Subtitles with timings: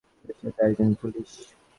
[0.17, 1.31] কিন্তু সে তো একজন পুলিশ।